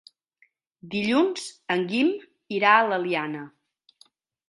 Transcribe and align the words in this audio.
Dilluns 0.95 1.45
en 1.77 1.85
Guim 1.93 2.11
irà 2.59 2.75
a 2.81 2.91
l'Eliana. 2.91 3.49